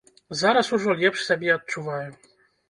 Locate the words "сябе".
1.27-1.53